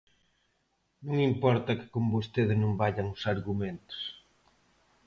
[1.07, 4.01] Non importa que con vostede non vallan os argumentos.